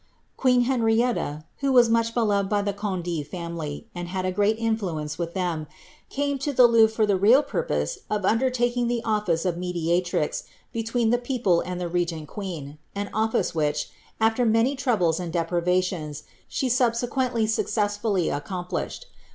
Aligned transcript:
Q^een 0.35 0.63
Henrietta* 0.63 1.43
ho 1.61 1.71
was 1.71 1.87
much 1.87 2.15
beloved 2.15 2.49
by 2.49 2.63
the 2.63 2.73
Conde 2.73 3.23
family, 3.29 3.85
and 3.93 4.07
had 4.07 4.25
a 4.25 4.31
great 4.31 4.57
influence 4.57 5.19
ith 5.19 5.35
them, 5.35 5.67
came 6.09 6.39
to 6.39 6.51
the 6.51 6.65
Louvre 6.65 6.87
for 6.89 7.05
the 7.05 7.15
real 7.15 7.43
purpose 7.43 7.99
of 8.09 8.25
undertaking 8.25 8.87
the 8.87 9.03
fice 9.05 9.45
of 9.45 9.57
mediatrix 9.59 10.45
between 10.73 11.11
the 11.11 11.19
people 11.19 11.61
and 11.63 11.79
the 11.79 11.87
regent 11.87 12.27
queen— 12.27 12.79
an 12.95 13.11
office 13.13 13.51
hich, 13.51 13.91
afler 14.19 14.49
many 14.49 14.75
troubles 14.75 15.19
and 15.19 15.31
deprivations, 15.31 16.23
she 16.47 16.67
subsequently 16.67 17.45
success 17.45 17.99
lly 18.01 18.35
accomplished. 18.35 19.05